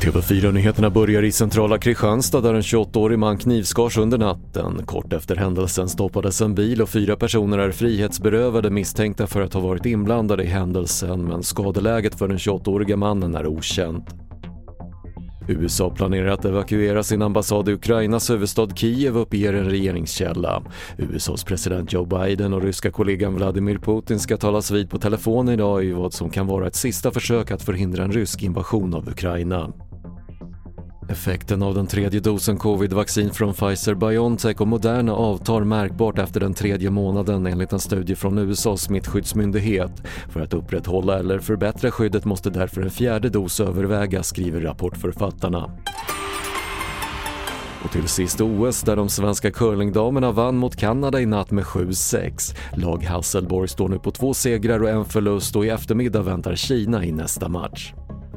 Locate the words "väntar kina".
56.22-57.04